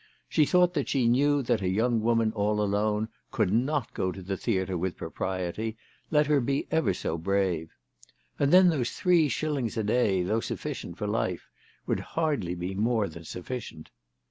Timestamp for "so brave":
6.91-7.75